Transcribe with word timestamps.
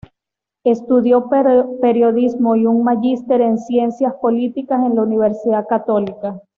Estudió 0.63 1.29
Periodismo 1.29 2.55
y 2.55 2.65
un 2.65 2.83
Magíster 2.83 3.39
en 3.41 3.59
Ciencias 3.59 4.15
Políticas 4.15 4.83
en 4.83 4.95
la 4.95 5.03
Universidad 5.03 5.67
Católica. 5.67 6.41